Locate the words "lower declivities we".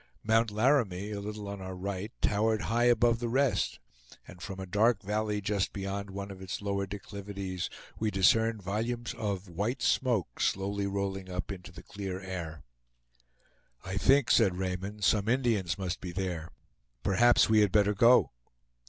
6.59-8.09